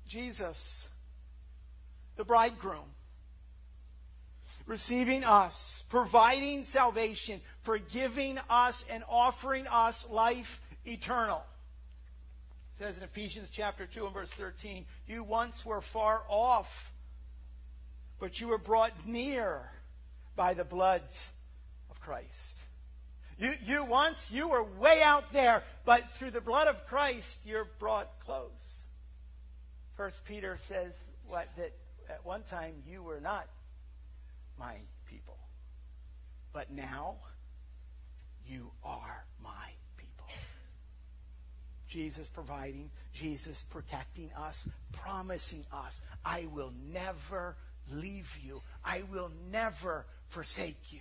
Jesus, 0.07 0.87
the 2.17 2.23
bridegroom, 2.23 2.85
receiving 4.67 5.23
us, 5.23 5.83
providing 5.89 6.65
salvation, 6.65 7.41
forgiving 7.63 8.37
us, 8.47 8.85
and 8.91 9.03
offering 9.09 9.65
us 9.65 10.07
life 10.11 10.61
eternal. 10.85 11.43
It 12.73 12.83
says 12.83 12.97
in 12.97 13.03
Ephesians 13.03 13.49
chapter 13.49 13.87
2 13.87 14.05
and 14.05 14.13
verse 14.13 14.29
13, 14.29 14.85
you 15.07 15.23
once 15.23 15.65
were 15.65 15.81
far 15.81 16.21
off, 16.29 16.91
but 18.25 18.41
you 18.41 18.47
were 18.47 18.57
brought 18.57 18.91
near 19.05 19.61
by 20.35 20.55
the 20.55 20.63
blood 20.63 21.03
of 21.91 21.99
Christ. 21.99 22.57
You, 23.37 23.53
you 23.63 23.85
once, 23.85 24.31
you 24.31 24.47
were 24.47 24.63
way 24.63 25.03
out 25.03 25.31
there, 25.31 25.61
but 25.85 26.09
through 26.13 26.31
the 26.31 26.41
blood 26.41 26.67
of 26.67 26.87
Christ, 26.87 27.39
you're 27.45 27.67
brought 27.77 28.09
close. 28.21 28.81
First 29.95 30.25
Peter 30.25 30.57
says 30.57 30.91
what, 31.27 31.47
that 31.57 31.71
at 32.09 32.25
one 32.25 32.41
time 32.41 32.73
you 32.89 33.03
were 33.03 33.19
not 33.19 33.45
my 34.57 34.73
people. 35.05 35.37
But 36.51 36.71
now 36.71 37.17
you 38.47 38.71
are 38.83 39.23
my 39.43 39.69
people. 39.97 40.25
Jesus 41.89 42.27
providing, 42.29 42.89
Jesus 43.13 43.61
protecting 43.69 44.31
us, 44.35 44.67
promising 44.93 45.63
us, 45.71 46.01
I 46.25 46.47
will 46.51 46.73
never 46.91 47.55
leave 47.91 48.37
you. 48.43 48.61
I 48.83 49.03
will 49.11 49.31
never 49.51 50.05
forsake 50.29 50.91
you. 50.91 50.99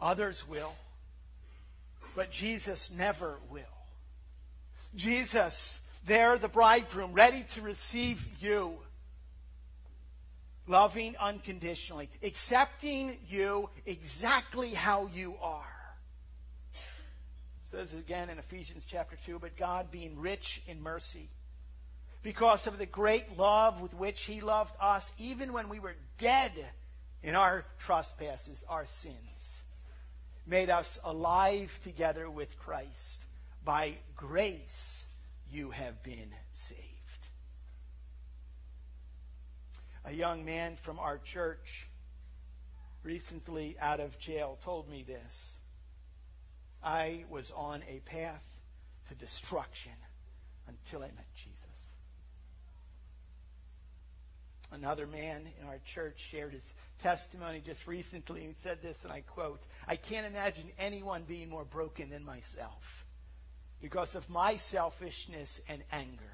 Others 0.00 0.46
will, 0.48 0.74
but 2.14 2.30
Jesus 2.30 2.90
never 2.90 3.38
will. 3.50 3.62
Jesus, 4.94 5.80
there, 6.06 6.38
the 6.38 6.48
bridegroom, 6.48 7.12
ready 7.12 7.44
to 7.54 7.62
receive 7.62 8.26
you 8.40 8.76
loving 10.66 11.14
unconditionally, 11.18 12.08
accepting 12.22 13.16
you 13.28 13.68
exactly 13.84 14.70
how 14.70 15.08
you 15.14 15.36
are. 15.40 15.62
Says 17.70 17.94
again 17.94 18.30
in 18.30 18.38
Ephesians 18.38 18.86
chapter 18.88 19.16
2, 19.26 19.38
but 19.38 19.56
God 19.56 19.90
being 19.90 20.18
rich 20.18 20.62
in 20.66 20.82
mercy, 20.82 21.28
because 22.26 22.66
of 22.66 22.76
the 22.76 22.86
great 22.86 23.38
love 23.38 23.80
with 23.80 23.94
which 23.94 24.22
he 24.22 24.40
loved 24.40 24.74
us, 24.80 25.12
even 25.16 25.52
when 25.52 25.68
we 25.68 25.78
were 25.78 25.94
dead 26.18 26.50
in 27.22 27.36
our 27.36 27.64
trespasses, 27.78 28.64
our 28.68 28.84
sins, 28.84 29.62
made 30.44 30.68
us 30.68 30.98
alive 31.04 31.70
together 31.84 32.28
with 32.28 32.58
Christ. 32.58 33.24
By 33.64 33.94
grace 34.16 35.06
you 35.52 35.70
have 35.70 36.02
been 36.02 36.34
saved. 36.52 36.82
a 40.04 40.12
young 40.12 40.44
man 40.44 40.74
from 40.74 40.98
our 40.98 41.18
church 41.18 41.88
recently 43.04 43.76
out 43.80 44.00
of 44.00 44.18
jail 44.18 44.58
told 44.64 44.88
me 44.88 45.04
this. 45.06 45.52
I 46.82 47.24
was 47.30 47.52
on 47.52 47.84
a 47.88 48.00
path 48.00 48.42
to 49.10 49.14
destruction 49.14 49.92
until 50.66 51.04
I 51.04 51.06
met 51.06 51.34
Jesus. 51.36 51.55
Another 54.72 55.06
man 55.06 55.42
in 55.60 55.68
our 55.68 55.78
church 55.94 56.18
shared 56.30 56.52
his 56.52 56.74
testimony 57.02 57.62
just 57.64 57.86
recently 57.86 58.44
and 58.44 58.56
said 58.56 58.82
this, 58.82 59.04
and 59.04 59.12
I 59.12 59.20
quote, 59.20 59.62
I 59.86 59.96
can't 59.96 60.26
imagine 60.26 60.70
anyone 60.78 61.22
being 61.22 61.50
more 61.50 61.64
broken 61.64 62.10
than 62.10 62.24
myself 62.24 63.04
because 63.80 64.14
of 64.16 64.28
my 64.28 64.56
selfishness 64.56 65.60
and 65.68 65.82
anger. 65.92 66.32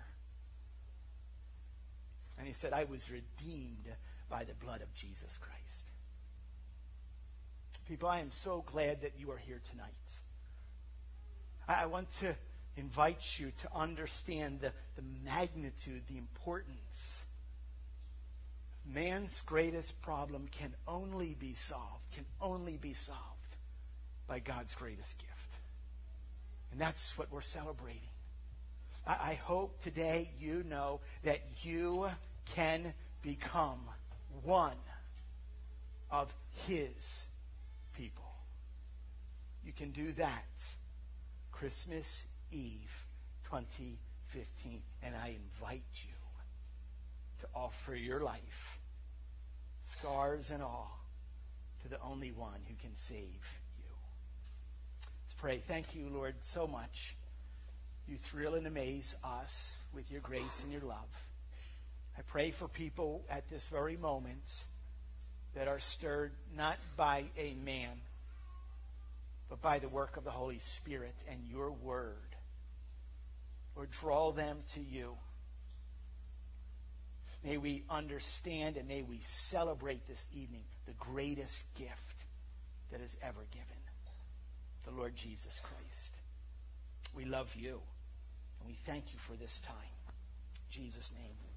And 2.38 2.46
he 2.46 2.54
said, 2.54 2.72
I 2.72 2.84
was 2.84 3.10
redeemed 3.10 3.86
by 4.30 4.44
the 4.44 4.54
blood 4.54 4.80
of 4.80 4.94
Jesus 4.94 5.36
Christ. 5.38 5.84
People, 7.86 8.08
I 8.08 8.20
am 8.20 8.30
so 8.30 8.64
glad 8.72 9.02
that 9.02 9.12
you 9.18 9.30
are 9.32 9.36
here 9.36 9.60
tonight. 9.70 10.20
I 11.68 11.86
want 11.86 12.10
to 12.20 12.34
invite 12.76 13.38
you 13.38 13.52
to 13.62 13.68
understand 13.74 14.60
the, 14.60 14.72
the 14.96 15.02
magnitude, 15.24 16.02
the 16.08 16.16
importance. 16.16 17.24
Man's 18.86 19.40
greatest 19.42 20.00
problem 20.02 20.48
can 20.58 20.74
only 20.86 21.34
be 21.38 21.54
solved, 21.54 22.02
can 22.14 22.24
only 22.40 22.76
be 22.76 22.94
solved 22.94 23.20
by 24.26 24.38
God's 24.38 24.74
greatest 24.74 25.18
gift. 25.18 25.30
And 26.72 26.80
that's 26.80 27.16
what 27.16 27.30
we're 27.30 27.40
celebrating. 27.42 28.00
I, 29.06 29.12
I 29.12 29.34
hope 29.34 29.80
today 29.82 30.30
you 30.40 30.64
know 30.68 31.00
that 31.22 31.40
you 31.62 32.08
can 32.54 32.92
become 33.22 33.80
one 34.42 34.76
of 36.10 36.32
His 36.66 37.26
people. 37.96 38.24
You 39.64 39.72
can 39.72 39.90
do 39.90 40.12
that 40.12 40.44
Christmas 41.52 42.24
Eve 42.50 43.06
2015. 43.44 44.82
And 45.02 45.14
I 45.14 45.28
invite 45.28 45.82
you 45.94 46.21
to 47.42 47.48
offer 47.54 47.94
your 47.94 48.20
life, 48.20 48.78
scars 49.82 50.50
and 50.50 50.62
all, 50.62 50.98
to 51.82 51.88
the 51.88 52.00
only 52.00 52.30
one 52.30 52.60
who 52.68 52.74
can 52.80 52.94
save 52.94 53.18
you. 53.18 53.90
Let's 55.24 55.34
pray. 55.34 55.58
Thank 55.58 55.96
you, 55.96 56.08
Lord, 56.08 56.34
so 56.40 56.68
much. 56.68 57.16
You 58.06 58.16
thrill 58.16 58.54
and 58.54 58.66
amaze 58.66 59.16
us 59.24 59.80
with 59.92 60.10
your 60.10 60.20
grace 60.20 60.60
and 60.62 60.72
your 60.72 60.82
love. 60.82 61.26
I 62.16 62.22
pray 62.22 62.52
for 62.52 62.68
people 62.68 63.24
at 63.28 63.48
this 63.48 63.66
very 63.66 63.96
moment 63.96 64.64
that 65.54 65.66
are 65.66 65.80
stirred 65.80 66.32
not 66.56 66.78
by 66.96 67.24
a 67.36 67.54
man, 67.64 68.00
but 69.48 69.60
by 69.60 69.80
the 69.80 69.88
work 69.88 70.16
of 70.16 70.22
the 70.24 70.30
Holy 70.30 70.58
Spirit 70.60 71.14
and 71.28 71.40
your 71.50 71.72
word. 71.72 72.14
Or 73.74 73.86
draw 73.86 74.30
them 74.30 74.58
to 74.74 74.80
you. 74.80 75.16
May 77.44 77.56
we 77.56 77.82
understand 77.90 78.76
and 78.76 78.86
may 78.86 79.02
we 79.02 79.18
celebrate 79.20 80.06
this 80.06 80.26
evening 80.32 80.62
the 80.86 80.92
greatest 80.92 81.64
gift 81.74 82.24
that 82.92 83.00
is 83.00 83.16
ever 83.22 83.40
given 83.50 83.66
the 84.84 84.90
Lord 84.92 85.14
Jesus 85.16 85.60
Christ. 85.62 86.14
We 87.14 87.24
love 87.24 87.52
you 87.56 87.80
and 88.60 88.68
we 88.68 88.74
thank 88.86 89.12
you 89.12 89.18
for 89.20 89.34
this 89.34 89.58
time. 89.60 89.74
In 90.06 90.82
Jesus' 90.82 91.10
name. 91.16 91.51